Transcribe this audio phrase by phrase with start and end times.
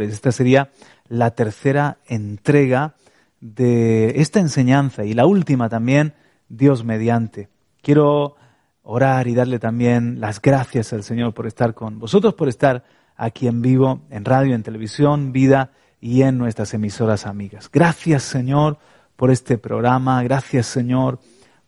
[0.00, 0.70] Esta sería
[1.08, 2.94] la tercera entrega
[3.40, 6.14] de esta enseñanza y la última también,
[6.48, 7.48] Dios mediante.
[7.82, 8.36] Quiero
[8.84, 12.84] orar y darle también las gracias al Señor por estar con vosotros, por estar
[13.16, 17.68] aquí en vivo, en radio, en televisión, vida y en nuestras emisoras amigas.
[17.72, 18.78] Gracias Señor
[19.16, 21.18] por este programa, gracias Señor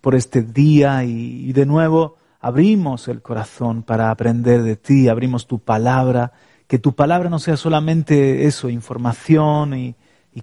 [0.00, 5.58] por este día y, de nuevo abrimos el corazón para aprender de ti, abrimos tu
[5.58, 6.32] palabra,
[6.66, 9.96] que tu palabra no sea solamente eso, información y,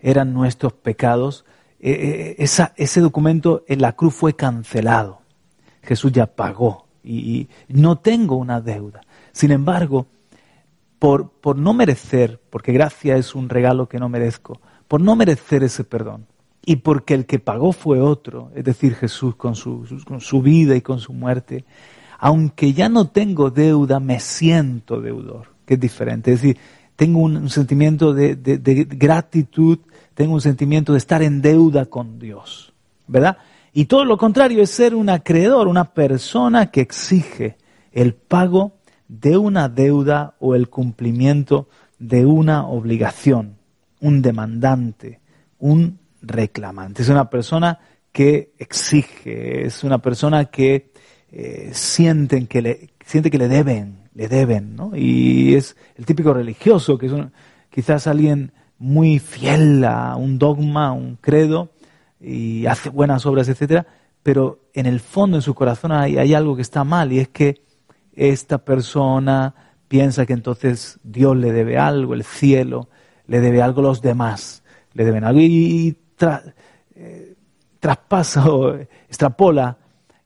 [0.00, 1.44] eran nuestros pecados,
[1.80, 5.20] eh, eh, ese documento en la cruz fue cancelado.
[5.82, 9.00] Jesús ya pagó y, no tengo una deuda.
[9.32, 10.06] Sin embargo,
[11.00, 15.84] por, no merecer, porque gracia es un regalo que no merezco, por no merecer ese
[15.84, 16.26] perdón,
[16.64, 20.74] y porque el que pagó fue otro, es decir, Jesús con su, con su vida
[20.76, 21.64] y con su muerte,
[22.18, 26.32] aunque ya no tengo deuda, me siento deudor, que es diferente.
[26.32, 26.58] Es decir,
[26.96, 29.78] tengo un, sentimiento de, de gratitud,
[30.14, 32.72] tengo un sentimiento de estar en deuda con Dios,
[33.06, 33.36] ¿verdad?
[33.74, 37.56] Y todo lo contrario es ser un acreedor, una persona que exige
[37.92, 38.72] el pago
[39.08, 41.68] de una deuda o el cumplimiento
[41.98, 43.53] de una obligación,
[44.04, 45.20] un demandante,
[45.58, 47.02] un reclamante.
[47.02, 47.78] Es una persona
[48.12, 50.92] que exige, es una persona que
[51.32, 51.72] eh,
[52.48, 54.92] que le, siente que le deben, le deben, ¿no?
[54.94, 57.12] Y es el típico religioso, que es
[57.70, 61.70] quizás alguien muy fiel a un dogma, un credo,
[62.20, 63.86] y hace buenas obras, etcétera,
[64.22, 67.62] pero en el fondo, en su corazón, hay algo que está mal y es que
[68.12, 69.54] esta persona
[69.88, 72.88] piensa que entonces Dios le debe algo, el cielo
[73.26, 74.62] le debe algo, los demás
[74.92, 75.96] le deben algo y,
[76.96, 77.34] eh,
[77.80, 79.76] traspasa o extrapola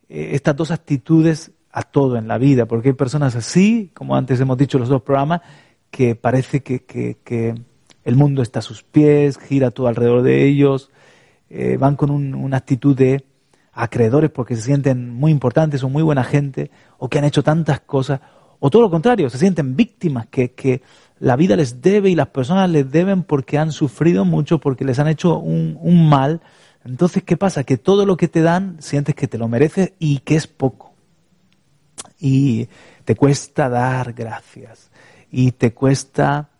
[0.09, 4.41] eh, estas dos actitudes a todo en la vida, porque hay personas así, como antes
[4.41, 5.43] hemos dicho en los dos programas,
[5.91, 7.55] que parece que, que, que
[8.05, 10.91] el mundo está a sus pies, gira todo alrededor de ellos,
[11.51, 13.25] eh, van con una actitud de
[13.73, 17.81] acreedores porque se sienten muy importantes o muy buena gente o que han hecho tantas
[17.81, 18.21] cosas,
[18.61, 20.83] o todo lo contrario, se sienten víctimas, que, que
[21.20, 24.99] la vida les debe y las personas les deben porque han sufrido mucho, porque les
[24.99, 26.41] han hecho un, mal.
[26.85, 27.65] Entonces, ¿qué pasa?
[27.65, 30.94] Que todo lo que te dan sientes que te lo mereces y que es poco.
[32.20, 32.69] Y
[33.05, 34.91] te cuesta dar gracias.
[35.31, 36.50] Y te cuesta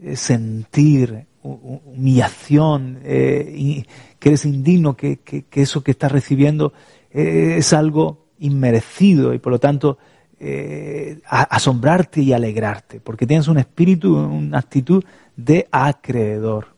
[0.00, 3.86] eh, sentir humillación, eh, y
[4.18, 5.20] que eres indigno, que,
[5.52, 6.72] eso que estás recibiendo
[7.10, 9.98] eh, es algo inmerecido y por lo tanto
[10.40, 15.04] eh, asombrarte y alegrarte, porque tienes un espíritu, una actitud
[15.36, 16.68] de acreedor.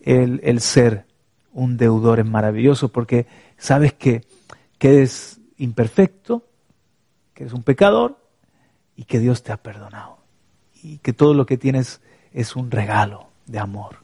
[0.00, 1.04] El, el ser
[1.52, 3.26] un deudor es maravilloso porque
[3.58, 4.24] sabes que,
[4.78, 6.44] que eres imperfecto,
[7.34, 8.18] que eres un pecador
[8.96, 10.18] y que Dios te ha perdonado
[10.82, 12.00] y que todo lo que tienes
[12.32, 13.96] es un regalo de amor.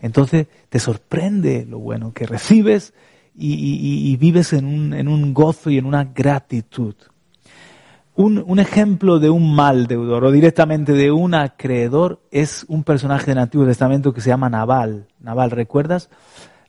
[0.00, 2.94] Entonces te sorprende lo bueno que recibes
[3.40, 6.94] y, vives en un, en un, gozo y en una gratitud.
[8.20, 13.38] Un, ejemplo de un mal deudor o directamente de un acreedor es un personaje del
[13.38, 15.06] Antiguo Testamento que se llama Nabal.
[15.20, 16.10] Nabal, ¿recuerdas?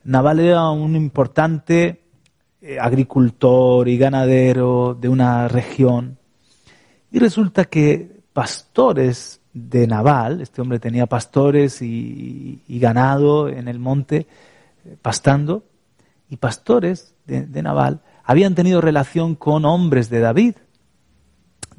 [0.04, 2.02] Nabal era un importante
[2.62, 6.18] eh, agricultor y ganadero de una región
[7.10, 14.28] Y resulta que pastores de Nabal, este hombre tenía pastores y, ganado en el monte
[14.84, 15.64] eh, pastando,
[16.28, 20.54] y pastores de, de, habían tenido relación con hombres de David,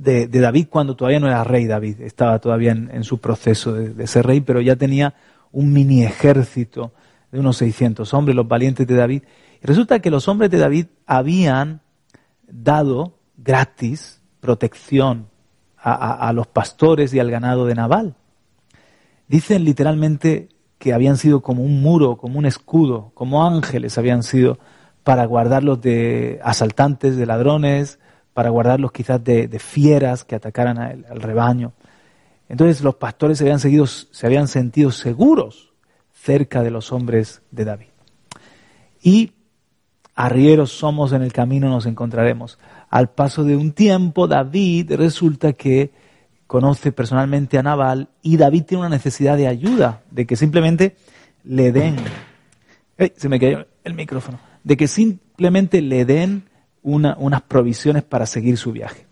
[0.01, 4.25] de, David cuando todavía no era rey David, estaba todavía en, su proceso de, ser
[4.25, 5.13] rey, pero ya tenía
[5.51, 6.91] un mini ejército
[7.31, 9.23] de unos 600 hombres, los valientes de David.
[9.61, 11.81] Y resulta que los hombres de David habían
[12.47, 15.27] dado gratis protección
[15.83, 18.15] a, los pastores y al ganado de Nabal.
[19.27, 24.59] Dicen literalmente que habían sido como un muro, como un escudo, como ángeles habían sido
[25.03, 27.97] para guardarlos de asaltantes, de ladrones,
[28.33, 31.73] para guardarlos quizás de, fieras que atacaran al, rebaño.
[32.49, 35.73] Entonces los pastores se habían, seguido, se habían sentido seguros
[36.13, 37.87] cerca de los hombres de David.
[39.01, 39.31] Y
[40.15, 42.59] arrieros somos en el camino nos encontraremos.
[42.89, 45.91] Al paso de un tiempo, David resulta que
[46.45, 50.97] conoce personalmente a Nabal y David tiene una necesidad de ayuda, de que simplemente
[51.43, 51.95] le den,
[53.15, 56.43] se me cayó el micrófono, de que simplemente le den
[56.83, 59.05] unas provisiones para seguir su viaje.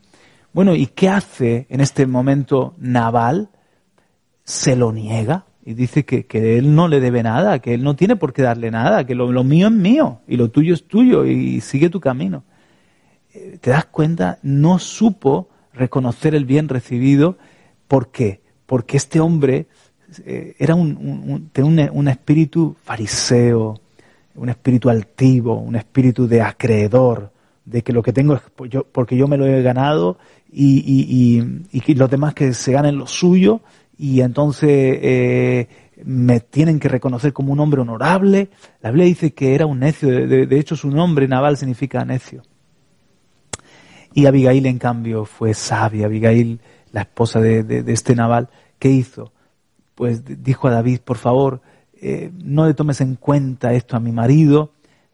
[0.54, 3.50] Bueno, ¿y qué hace en este momento Nabal?
[4.44, 6.26] Se lo niega y dice que,
[6.58, 9.44] él no le debe nada, que él no tiene por qué darle nada, que lo,
[9.44, 12.44] mío es mío y lo tuyo es tuyo y sigue tu camino.
[13.34, 14.40] Eh, ¿Te das cuenta?
[14.42, 17.38] No supo reconocer el bien recibido.
[17.88, 18.42] ¿Por qué?
[18.66, 19.68] Porque este hombre
[20.26, 23.80] eh, era un, tenía un, espíritu fariseo,
[24.36, 27.32] un espíritu altivo, un espíritu de acreedor,
[27.70, 28.42] de que lo que tengo es
[28.92, 30.18] porque yo me lo he ganado
[30.52, 33.62] y, y, y, los demás que se ganen lo suyo
[33.98, 35.68] y entonces eh,
[36.04, 38.50] me tienen que reconocer como un hombre honorable.
[38.82, 42.42] La Biblia dice que era un necio, de, hecho su nombre naval significa necio.
[44.14, 46.08] Y Abigail, en cambio, fue sabia.
[46.08, 46.60] Abigail,
[46.92, 48.50] la esposa de, este naval,
[48.80, 49.32] ¿qué hizo?
[49.94, 51.62] Pues dijo a David, por favor,
[52.02, 54.72] eh, no le tomes en cuenta esto a mi marido,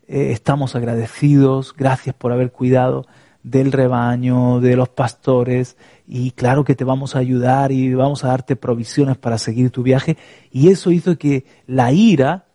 [0.07, 3.05] eh, estamos agradecidos, gracias por haber cuidado
[3.43, 8.29] del rebaño, de los pastores, y claro que te vamos a ayudar y vamos a
[8.29, 10.17] darte provisiones para seguir tu viaje.
[10.51, 12.45] Y eso hizo que la ira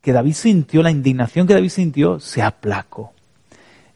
[0.00, 3.14] que David sintió, la indignación que David sintió, se aplacó.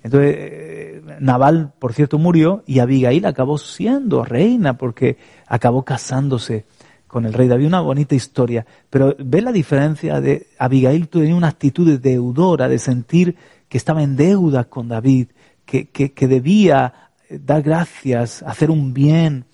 [0.03, 6.65] Entonces, eh, Naval, por cierto, murió y Abigail acabó siendo reina porque acabó casándose
[7.09, 7.67] con el rey David.
[7.67, 8.65] Una bonita historia.
[8.89, 13.37] Pero ve la diferencia de Abigail tenía una actitud de deudora, de sentir
[13.69, 15.29] que estaba en deuda con David,
[15.65, 19.45] que, que, debía dar gracias, hacer un bien,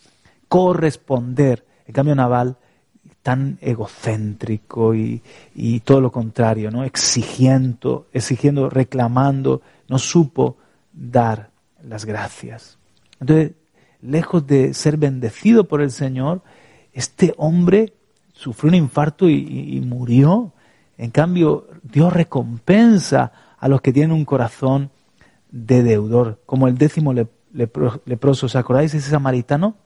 [0.49, 1.65] corresponder.
[1.87, 2.57] En cambio, Naval,
[3.25, 5.23] tan egocéntrico y,
[5.85, 6.85] todo lo contrario, ¿no?
[6.85, 10.59] Exigiendo, exigiendo, reclamando, no supo
[10.93, 11.51] dar
[11.83, 12.79] las gracias.
[13.21, 13.53] Entonces,
[14.03, 16.43] lejos de ser bendecido por el Señor,
[16.95, 17.93] este hombre
[18.33, 20.53] sufrió un infarto y, murió.
[20.97, 24.91] En cambio, Dios recompensa a los que tienen un corazón
[25.51, 28.45] de deudor, como el décimo le leprosos.
[28.45, 29.77] ¿Os acordáis ese samaritano?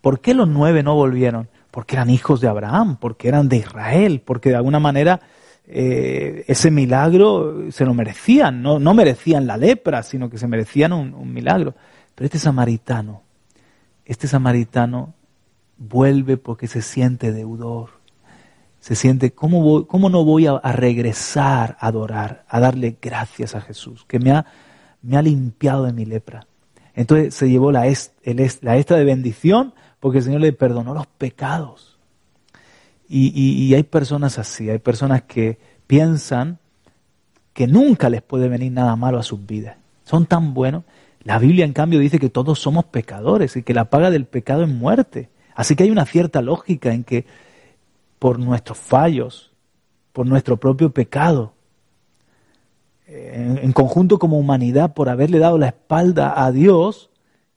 [0.00, 1.48] ¿Por qué los nueve no volvieron?
[1.70, 5.20] Porque eran hijos de Abraham, porque eran de Israel, porque de alguna manera
[5.66, 10.92] eh, ese milagro se lo merecían, no, no, merecían la lepra, sino que se merecían
[10.92, 11.74] un, milagro.
[12.14, 13.22] Pero este samaritano,
[14.04, 15.14] este samaritano
[15.78, 17.90] vuelve porque se siente deudor,
[18.80, 24.04] se siente, ¿cómo, cómo no voy a, regresar a adorar, a darle gracias a Jesús,
[24.06, 24.46] que me ha
[25.06, 26.46] me ha limpiado de mi lepra.
[26.94, 31.98] Entonces se llevó la, la extra de bendición porque el Señor le perdonó los pecados.
[33.08, 36.58] Y, hay personas así, hay personas que piensan
[37.52, 39.76] que nunca les puede venir nada malo a sus vidas.
[40.04, 40.82] Son tan buenos.
[41.22, 44.64] La Biblia, en cambio, dice que todos somos pecadores y que la paga del pecado
[44.64, 45.28] es muerte.
[45.56, 47.24] Así que hay una cierta lógica en que
[48.18, 49.52] por nuestros fallos,
[50.12, 51.54] por nuestro propio pecado,
[53.06, 57.08] en, conjunto como humanidad por haberle dado la espalda a Dios,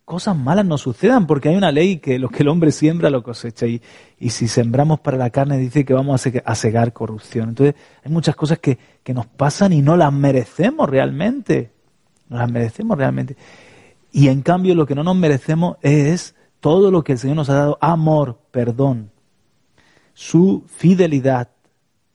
[0.05, 3.21] cosas malas no sucedan, porque hay una ley que lo que el hombre siembra lo
[3.21, 3.81] cosecha, y,
[4.17, 7.49] y si sembramos para la carne dice que vamos a, cegar corrupción.
[7.49, 11.71] Entonces hay muchas cosas que, que nos pasan y no las merecemos realmente,
[12.29, 13.35] no las merecemos realmente.
[14.13, 17.49] Y en cambio lo que no nos merecemos es todo lo que el Señor nos
[17.49, 19.11] ha dado, amor, perdón,
[20.13, 21.49] su fidelidad.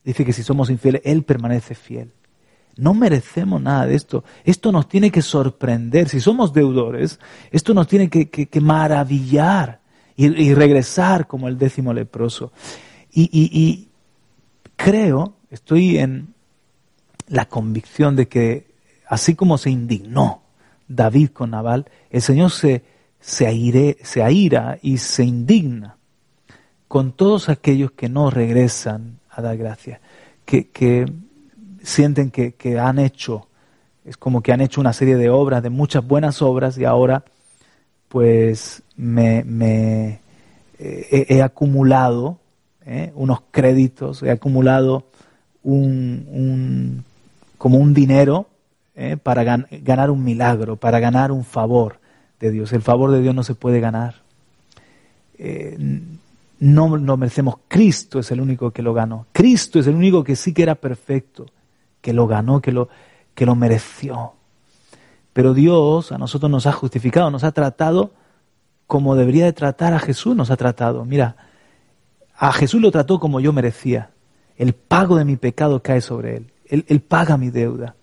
[0.03, 2.11] Dice que si somos infieles, Él permanece fiel.
[2.77, 4.23] No merecemos nada de esto.
[4.43, 6.09] Esto nos tiene que sorprender.
[6.09, 7.19] Si somos deudores,
[7.51, 9.79] esto nos tiene que, maravillar
[10.15, 12.51] y, regresar como el décimo leproso.
[13.11, 13.87] Y,
[14.75, 16.33] creo, estoy en
[17.27, 18.67] la convicción de que
[19.07, 20.43] así como se indignó
[20.87, 22.83] David con Nabal, el Señor se,
[23.25, 25.97] se, aire, se aira y se indigna
[26.87, 29.99] con todos aquellos que no regresan a dar gracias,
[30.45, 31.11] que, que
[31.81, 33.47] sienten que, que, han hecho,
[34.05, 37.25] es como que han hecho una serie de obras, de muchas buenas obras, y ahora
[38.09, 40.19] pues me, me
[40.77, 42.37] he, acumulado
[42.85, 43.11] ¿eh?
[43.15, 45.07] unos créditos, he acumulado
[45.63, 47.03] un, un
[47.57, 48.45] como un dinero
[48.95, 49.17] ¿eh?
[49.17, 52.04] para ganar un milagro, para ganar un favor
[52.51, 52.73] Dios.
[52.73, 54.21] El favor de Dios no se puede ganar.
[55.37, 55.77] Eh,
[56.59, 57.55] no lo merecemos.
[57.67, 59.27] Cristo es el único que lo ganó.
[59.31, 61.45] Cristo es el único que sí que era perfecto,
[62.01, 62.89] que lo ganó, que lo,
[63.33, 64.33] que lo mereció.
[65.33, 68.11] Pero Dios a nosotros nos ha justificado, nos ha tratado
[68.87, 71.05] como debería de tratar a Jesús, nos ha tratado.
[71.05, 71.35] Mira,
[72.37, 74.11] a Jesús lo trató como yo merecía.
[74.57, 76.51] El pago de mi pecado cae sobre él.
[76.67, 77.95] Él, paga mi deuda.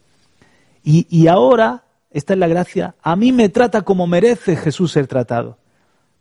[0.84, 5.06] Y, y ahora, esta es la gracia, a mí me trata como merece Jesús ser
[5.06, 5.58] tratado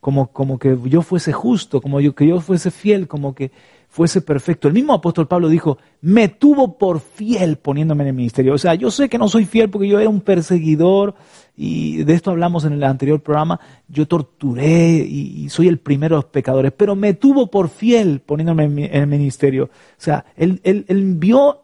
[0.01, 3.51] como, como que yo fuese justo, como yo, que yo fuese fiel, como que
[3.87, 4.67] fuese perfecto.
[4.67, 8.55] El mismo apóstol Pablo dijo, me tuvo por fiel poniéndome en el ministerio.
[8.55, 11.13] O sea, yo sé que no soy fiel porque yo era un perseguidor
[11.55, 16.23] y de esto hablamos en el anterior programa, yo torturé y, soy el primero de
[16.23, 19.65] los pecadores, pero me tuvo por fiel poniéndome en, el ministerio.
[19.65, 21.61] O sea, él, él, él vio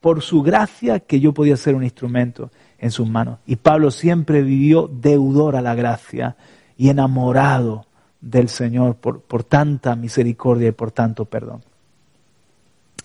[0.00, 2.50] por su gracia que yo podía ser un instrumento
[2.82, 3.38] en sus manos.
[3.46, 6.36] Y Pablo siempre vivió deudor a la gracia
[6.76, 7.86] y enamorado
[8.20, 11.62] del Señor por, por tanta misericordia y por tanto perdón.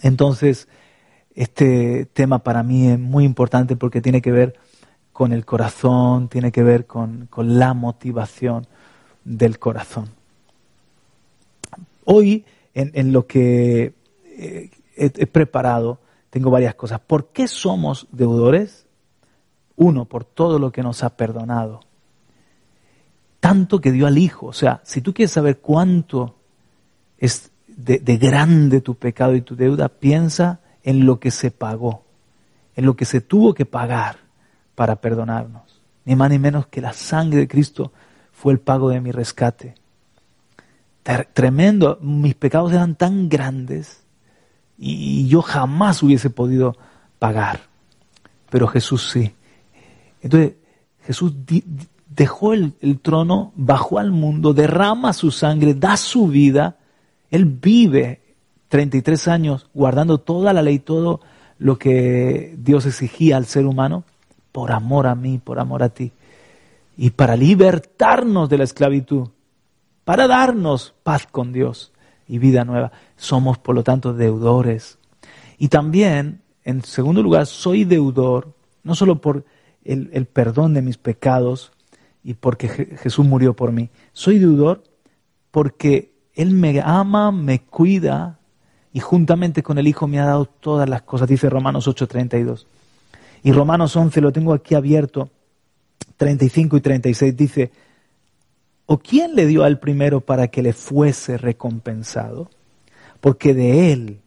[0.02, 0.68] Entonces,
[1.38, 4.56] este tema para mí es muy importante porque tiene que ver
[5.14, 8.66] con el corazón, tiene que ver con, la motivación
[9.24, 10.10] del corazón.
[12.06, 12.44] Hoy,
[12.74, 13.94] en, lo que
[14.26, 16.00] eh, he, preparado,
[16.32, 17.00] tengo varias cosas.
[17.00, 18.87] ¿Por qué somos deudores?
[19.78, 21.88] Uno, por todo lo que nos ha perdonado
[23.48, 24.48] tanto que dio al Hijo.
[24.48, 26.36] O sea, si tú quieres saber cuánto
[27.18, 32.04] es de, grande tu pecado y tu deuda, piensa en lo que se pagó,
[32.76, 34.18] en lo que se tuvo que pagar
[34.76, 35.82] para perdonarnos.
[36.04, 37.92] Ni más ni menos que la sangre de Cristo
[38.34, 39.76] fue el pago de mi rescate.
[41.34, 44.04] Tremendo, mis pecados eran tan grandes
[44.78, 46.76] y yo jamás hubiese podido
[47.18, 47.62] pagar,
[48.50, 49.34] pero Jesús sí.
[50.28, 50.56] Entonces,
[51.04, 51.34] Jesús
[52.10, 56.76] dejó el, trono, bajó al mundo, derrama su sangre, da su vida.
[57.32, 58.20] Él vive
[58.68, 61.22] 33 años guardando toda la ley, todo
[61.60, 64.04] lo que Dios exigía al ser humano,
[64.52, 66.12] por amor a mí, por amor a ti.
[66.98, 69.30] Y para libertarnos de la esclavitud,
[70.04, 71.94] para darnos paz con Dios
[72.28, 72.92] y vida nueva.
[73.16, 74.98] Somos, por lo tanto, deudores.
[75.58, 78.54] Y también, en segundo lugar, soy deudor,
[78.84, 79.46] no solo por
[79.88, 81.72] el, perdón de mis pecados,
[82.24, 83.90] y porque Jesús murió por mí.
[84.12, 84.84] Soy deudor
[85.52, 88.40] porque Él me ama, me cuida
[88.92, 92.66] y juntamente con el Hijo me ha dado todas las cosas, dice Romanos 8:32.
[93.44, 95.30] Y Romanos 11 lo tengo aquí abierto,
[96.18, 97.72] 35 y 36 dice,
[98.88, 102.50] ¿o quién le dio al primero para que le fuese recompensado?
[103.22, 104.20] Porque de Él,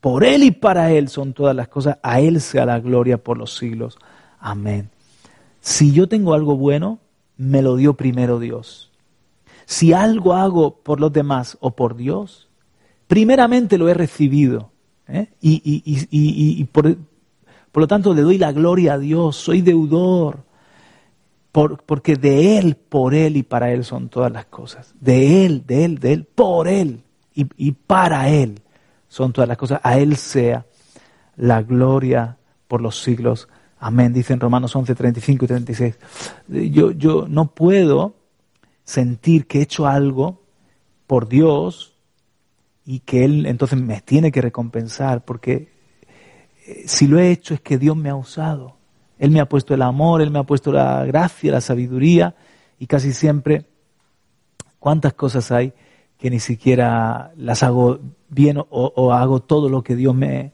[0.00, 3.38] por Él y para Él son todas las cosas, a Él sea la gloria por
[3.38, 3.98] los siglos.
[4.38, 4.90] Amén.
[5.60, 6.98] Si yo tengo algo bueno,
[7.36, 8.90] me lo dio primero Dios.
[9.66, 12.48] Si algo hago por los demás o por Dios,
[13.06, 14.70] primeramente lo he recibido.
[15.06, 15.28] ¿eh?
[15.40, 16.96] Y, por,
[17.74, 20.44] lo tanto le doy la gloria a Dios, soy deudor,
[21.52, 24.94] porque de Él, por Él y para Él son todas las cosas.
[25.00, 27.02] De Él, de Él, de Él, por Él
[27.34, 28.60] y, y para Él
[29.08, 29.80] son todas las cosas.
[29.82, 30.66] A Él sea
[31.36, 33.48] la gloria por los siglos
[33.82, 35.98] Amén, dicen Romanos 11, 35 y 36.
[36.70, 38.14] Yo, yo no puedo
[38.84, 40.42] sentir que he hecho algo
[41.06, 41.96] por Dios
[42.84, 45.72] y que Él entonces me tiene que recompensar, porque
[46.66, 48.76] eh, si lo he hecho es que Dios me ha usado.
[49.18, 52.34] Él me ha puesto el amor, Él me ha puesto la gracia, la sabiduría
[52.78, 53.64] y casi siempre,
[54.78, 55.72] ¿cuántas cosas hay
[56.18, 60.52] que ni siquiera las hago bien o, o hago todo lo que Dios me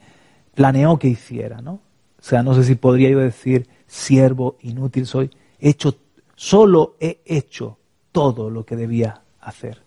[0.54, 1.85] planeó que hiciera, ¿no?
[2.26, 5.30] Sea, no sé si podría yo decir siervo inútil soy.
[5.60, 5.94] hecho,
[6.34, 7.78] solo he hecho
[8.10, 9.84] todo lo que debía hacer.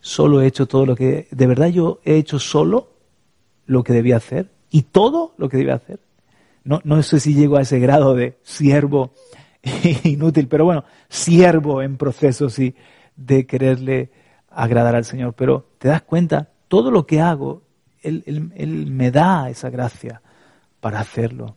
[0.00, 1.28] Solo he hecho todo lo que...
[1.30, 2.88] ¿De verdad yo he hecho solo
[3.66, 4.48] lo que debía hacer?
[4.70, 6.00] ¿Y todo lo que debía hacer?
[6.64, 9.12] No, no sé si llego a ese grado de siervo
[10.04, 12.74] inútil, pero bueno, siervo en proceso, sí,
[13.16, 14.10] de quererle
[14.48, 15.34] agradar al Señor.
[15.34, 17.64] Pero te das cuenta, todo lo que hago,
[18.00, 20.22] él, él me da esa gracia
[20.80, 21.56] para hacerlo.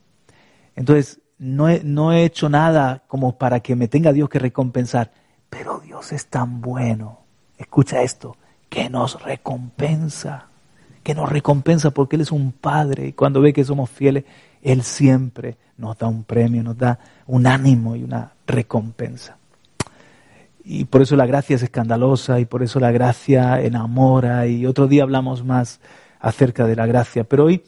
[0.75, 5.11] Entonces, no he, no he hecho nada como para que me tenga Dios que recompensar,
[5.49, 7.19] pero Dios Dios es tan bueno,
[7.55, 8.35] escucha esto,
[8.67, 10.47] que nos recompensa,
[11.03, 14.23] que nos recompensa porque Él es un Padre y cuando ve que somos fieles,
[14.63, 19.37] Él siempre nos da un premio, nos da un ánimo y una recompensa.
[20.65, 24.87] Y por eso la gracia es escandalosa y por eso la gracia enamora y otro
[24.87, 25.79] día hablamos más
[26.19, 27.23] acerca de la gracia.
[27.23, 27.63] Pero hoy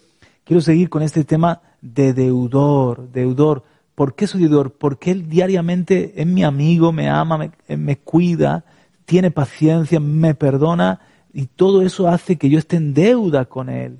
[0.46, 3.64] quiero seguir con este tema de deudor, deudor.
[3.96, 4.72] ¿Por qué soy deudor?
[4.72, 8.64] Porque Él diariamente es mi amigo, me ama, me, cuida,
[9.06, 11.02] tiene paciencia, me perdona
[11.34, 14.00] y todo eso hace que yo esté en deuda con Él.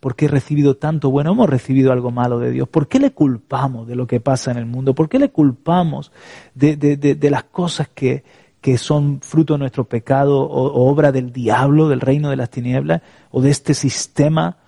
[0.00, 2.68] Porque he recibido tanto bueno, hemos recibido algo malo de Dios.
[2.68, 4.94] ¿Por qué le culpamos de lo que pasa en el mundo?
[4.94, 6.12] ¿Por qué le culpamos
[6.54, 8.22] de, las cosas que,
[8.60, 13.00] que, son fruto de nuestro pecado o, obra del diablo, del reino de las tinieblas,
[13.30, 14.58] o de este sistema,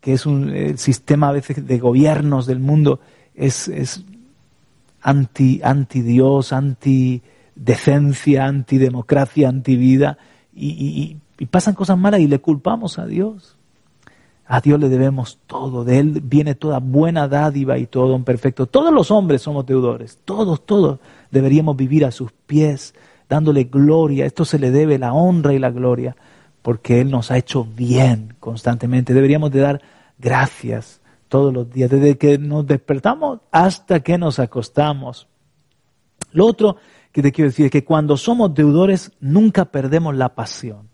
[0.00, 3.00] que es un el sistema a veces de gobiernos del mundo,
[3.34, 4.04] es, es
[5.02, 7.22] anti, anti Dios, anti
[7.54, 10.18] decencia, antidemocracia, antivida,
[10.54, 13.56] y, y, y pasan cosas malas y le culpamos a Dios.
[14.46, 18.66] A Dios le debemos todo, de Él viene toda buena dádiva y todo don perfecto.
[18.66, 20.98] Todos los hombres somos deudores, todos, todos
[21.30, 22.94] deberíamos vivir a sus pies,
[23.28, 24.26] dándole gloria.
[24.26, 26.16] Esto se le debe la honra y la gloria,
[26.62, 29.14] porque Él nos ha hecho bien constantemente.
[29.14, 29.82] Deberíamos de dar
[30.18, 35.28] gracias todos los días, desde que nos despertamos hasta que nos acostamos.
[36.32, 36.76] Lo otro
[37.12, 40.88] que te quiero decir es que cuando somos deudores nunca perdemos la pasión.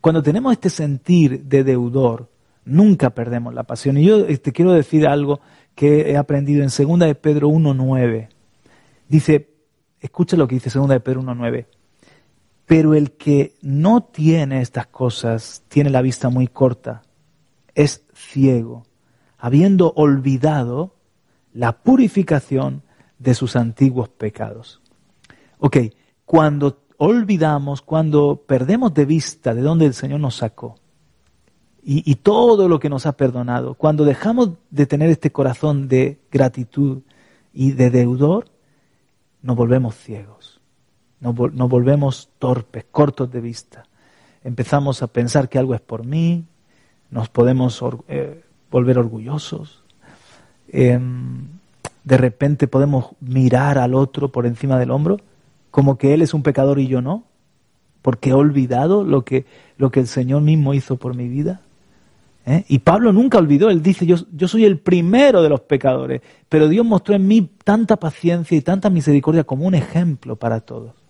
[0.00, 2.28] Cuando tenemos este sentir de deudor,
[2.64, 3.96] Nunca perdemos la pasión.
[3.98, 5.40] Y yo te este, quiero decir algo
[5.74, 8.28] que he aprendido en 2 de Pedro 1.9.
[9.08, 9.48] Dice,
[10.00, 11.66] escucha lo que dice 2 de Pedro 1.9.
[12.72, 17.02] Pero el que no tiene estas cosas tiene la vista muy corta,
[17.74, 18.84] es ciego,
[19.36, 20.94] habiendo olvidado
[21.52, 22.82] la purificación
[23.18, 24.80] de sus antiguos pecados.
[25.58, 25.76] Ok,
[26.24, 30.76] cuando olvidamos, cuando perdemos de vista de dónde el Señor nos sacó,
[31.82, 37.02] y, todo lo que nos ha perdonado, cuando dejamos de tener este corazón de gratitud
[37.52, 38.46] y de deudor,
[39.42, 40.61] nos volvemos ciegos,
[41.22, 41.34] nos,
[41.68, 43.84] volvemos torpes, cortos de vista.
[44.42, 46.44] Empezamos a pensar que algo es por mí,
[47.10, 49.84] nos podemos eh, volver orgullosos.
[50.68, 51.46] Em,
[52.02, 55.18] de repente podemos mirar al otro por encima del hombro,
[55.70, 57.22] como que él es un pecador y yo no,
[58.02, 59.46] porque he olvidado lo que,
[59.78, 61.60] lo que el Señor mismo hizo por mi vida.
[62.46, 62.64] ¿eh?
[62.66, 66.66] Y Pablo nunca olvidó, él dice, yo, yo soy el primero de los pecadores, pero
[66.66, 71.01] Dios mostró en mí tanta paciencia y tanta misericordia como un ejemplo para todos.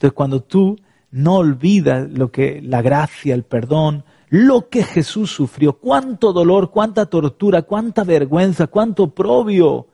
[0.00, 0.78] Entonces cuando tú
[1.10, 7.04] no olvidas lo que la gracia, el perdón, lo que Jesús sufrió, cuánto dolor, cuánta
[7.04, 9.88] tortura, cuánta vergüenza, cuánto oprobio.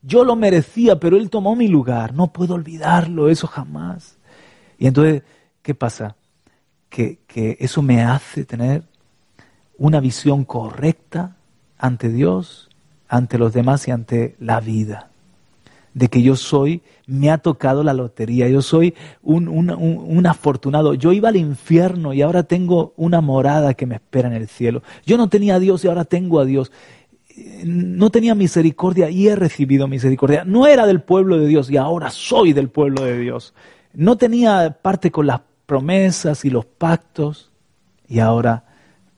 [0.00, 2.14] Yo lo merecía, pero Él tomó mi lugar.
[2.14, 4.16] No puedo olvidarlo, eso jamás.
[4.78, 5.24] Y entonces,
[5.60, 6.14] ¿qué pasa?
[6.88, 8.84] Que, que eso me hace tener
[9.76, 11.34] una visión correcta
[11.78, 12.68] ante Dios,
[13.08, 15.10] ante los demás y ante la vida.
[15.98, 21.10] De que yo soy, me ha tocado la lotería, yo soy un, un, afortunado, yo
[21.12, 24.84] iba al infierno y ahora tengo una morada que me espera en el cielo.
[25.04, 26.70] Yo no tenía a Dios y ahora tengo a Dios.
[27.64, 30.44] No tenía misericordia y he recibido misericordia.
[30.44, 33.52] No era del pueblo de Dios y ahora soy del pueblo de Dios.
[33.92, 37.50] No tenía parte con las promesas y los pactos
[38.06, 38.66] y ahora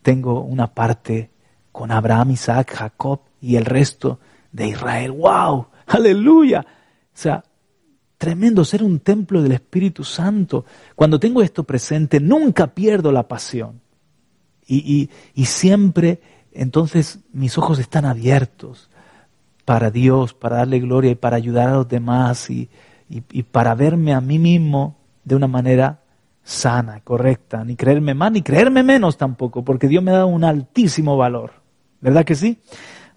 [0.01, 1.29] tengo una parte
[1.73, 4.19] con Abraham, Isaac, Jacob y el resto
[4.51, 5.13] de Israel.
[5.13, 5.67] ¡Wow!
[5.91, 6.61] ¡Aleluya!
[6.61, 7.43] O sea,
[8.17, 10.65] tremendo ser un templo del Espíritu Santo.
[10.95, 13.81] Cuando tengo esto presente, nunca pierdo la pasión.
[14.67, 16.21] Y, y, siempre,
[16.53, 18.89] entonces, mis ojos están abiertos
[19.65, 22.69] para Dios, para darle gloria y para ayudar a los demás y,
[23.09, 26.03] y para verme a mí mismo de una manera
[26.45, 30.45] sana, correcta, ni creerme más, ni creerme menos tampoco, porque Dios me ha dado un
[30.45, 31.55] altísimo valor.
[32.01, 32.61] ¿Verdad que sí?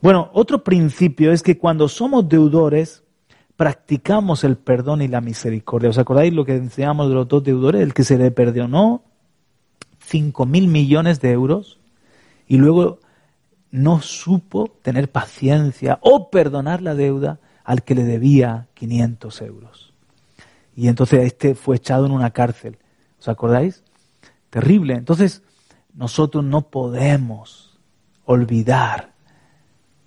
[0.03, 3.03] Bueno, otro principio es que cuando somos deudores,
[3.55, 5.91] practicamos el perdón y la misericordia.
[5.91, 7.81] ¿Os acordáis lo que enseñamos de los dos deudores?
[7.81, 9.05] El que se le perdonó
[9.99, 11.79] cinco mil millones de euros
[12.49, 12.99] y luego
[13.71, 19.93] no supo tener paciencia o perdonar la deuda al que le debía 500 euros.
[20.75, 22.77] Y entonces este fue echado en una cárcel.
[23.21, 23.85] ¿Os acordáis?
[24.49, 24.95] Terrible.
[24.95, 25.43] Entonces,
[25.93, 27.79] nosotros no podemos
[28.25, 29.12] olvidar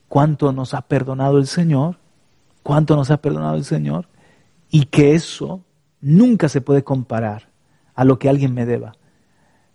[0.08, 1.98] cuánto nos ha perdonado el Señor,
[2.62, 4.08] cuánto nos ha perdonado el Señor,
[4.70, 5.62] y que eso
[6.00, 7.48] nunca se puede comparar
[7.94, 8.92] a lo que alguien me deba.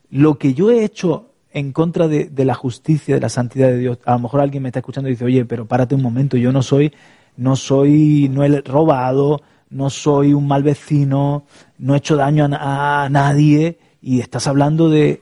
[0.10, 4.00] Lo que yo he hecho en contra de, la justicia, de la santidad de Dios,
[4.06, 6.52] a lo mejor alguien me está escuchando y dice, oye, pero párate un momento, yo
[6.52, 6.94] no soy,
[7.36, 11.44] no soy, no he robado, no soy un mal vecino,
[11.78, 15.22] no he hecho daño a nadie y estás hablando de...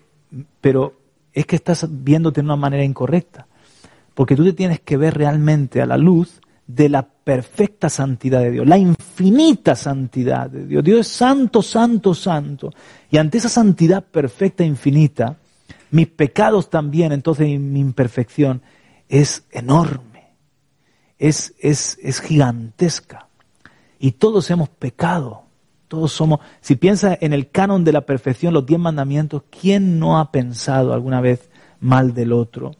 [0.61, 0.93] Pero
[1.33, 3.47] es que estás viéndote de una manera incorrecta,
[4.19, 8.51] porque tú te tienes que ver realmente a la luz de la perfecta santidad de
[8.51, 10.83] Dios, la infinita santidad de Dios.
[10.83, 12.73] Dios es santo, santo, santo.
[13.09, 15.37] Y ante esa santidad perfecta e infinita,
[15.91, 18.61] mis pecados también, entonces mi imperfección
[19.07, 20.33] es enorme,
[21.17, 23.29] es, es, es gigantesca.
[23.99, 25.43] Y todos hemos pecado,
[25.87, 30.19] todos somos, si piensas en el canon de la perfección, los diez mandamientos, ¿quién no
[30.19, 32.75] ha pensado alguna vez mal del otro?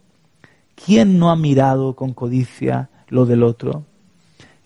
[0.84, 3.84] ¿Quién no ha mirado con codicia lo del otro?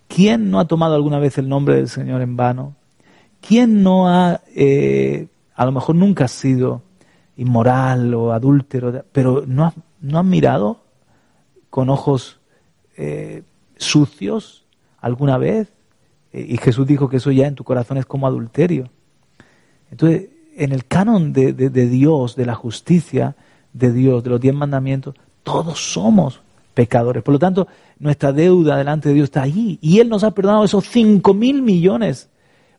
[0.08, 2.76] ¿Quién no ha tomado alguna vez el nombre del Señor en vano?
[3.42, 6.82] ¿Quién no ha, eh, a lo mejor nunca ha sido
[7.36, 10.84] inmoral o adúltero, pero no ha, no ha mirado
[11.70, 12.40] con ojos
[12.96, 13.44] eh,
[13.78, 14.66] sucios
[15.02, 15.74] alguna vez?
[16.32, 18.90] Eh, y Jesús dijo que eso ya en tu corazón es como adulterio.
[19.90, 23.36] Entonces, en el canon de, Dios, de la justicia
[23.74, 26.42] de Dios, de los diez mandamientos, todos somos
[26.74, 27.24] pecadores.
[27.24, 27.68] Por lo tanto,
[28.00, 29.78] nuestra deuda delante de Dios está allí.
[29.82, 32.30] Y Él nos ha perdonado esos cinco mil millones.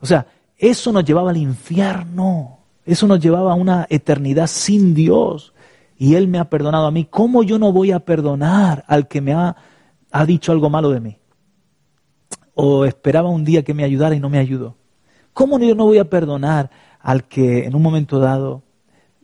[0.01, 2.59] O sea, eso nos llevaba al infierno.
[2.85, 5.53] Eso nos llevaba a una eternidad sin Dios.
[5.97, 7.05] Y Él me ha perdonado a mí.
[7.09, 9.55] ¿Cómo yo no voy a perdonar al que me ha,
[10.11, 11.17] ha dicho algo malo de mí?
[12.55, 14.75] o esperaba un día que me ayudara y no me ayudó?
[15.33, 18.63] ¿Cómo yo no voy a perdonar al que en un momento dado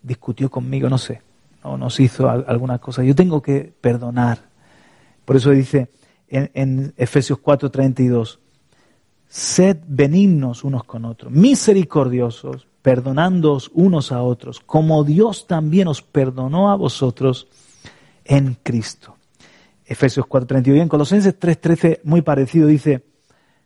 [0.04, 1.22] discutió conmigo, no sé,
[1.64, 3.04] o nos hizo alguna cosa?
[3.04, 4.50] Yo tengo que perdonar.
[5.26, 5.90] Por eso dice
[6.28, 8.40] en, en Efesios 4:32,
[9.28, 16.72] sed benignos unos con otros, misericordiosos, perdonándoos unos a otros, como Dios también os perdonó
[16.72, 17.48] a vosotros
[18.26, 19.16] en Cristo.
[19.86, 20.78] Efesios 4:32.
[20.78, 23.04] Y en Colosenses 3:13, muy parecido, dice,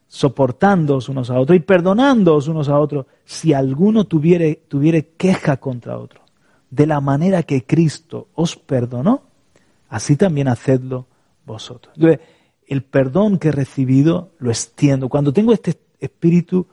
[0.08, 5.98] soportándoos unos a otros y perdonándoos unos a otros si alguno tuviere, tuviere queja contra
[5.98, 6.25] otro.
[6.76, 9.22] De la manera que Cristo os perdonó,
[9.88, 11.08] así también hacedlo
[11.46, 11.94] vosotros.
[11.96, 12.20] Entonces,
[12.68, 15.08] el perdón que he recibido lo extiendo.
[15.08, 16.68] Cuando tengo este espíritu,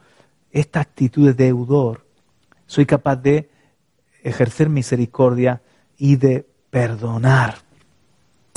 [0.50, 2.04] esta actitud de deudor,
[2.66, 3.48] soy capaz de
[4.24, 5.62] ejercer misericordia
[5.96, 7.58] y de perdonar.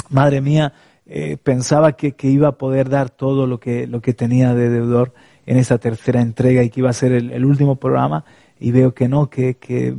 [0.10, 0.74] Madre mía,
[1.06, 5.14] eh, pensaba que, iba a poder dar todo lo que, lo que tenía de deudor
[5.46, 8.26] en esa tercera entrega y que iba a ser el, último programa
[8.60, 9.96] y veo que no, que, que,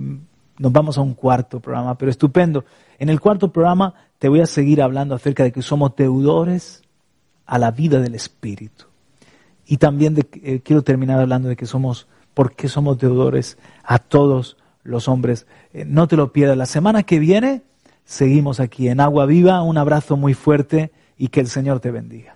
[0.59, 2.65] nos vamos a un cuarto programa, pero estupendo.
[2.99, 6.83] En el cuarto programa te voy a seguir hablando acerca de que somos deudores
[7.45, 8.87] a la vida del Espíritu.
[9.67, 14.57] Y también eh, quiero terminar hablando de que somos, ¿por qué somos deudores a todos
[14.83, 15.47] los hombres?
[15.73, 16.57] Eh, no te lo pierdas.
[16.57, 17.63] La semana que viene
[18.05, 19.63] seguimos aquí en Agua Viva.
[19.63, 22.36] Un abrazo muy fuerte y que el Señor te bendiga.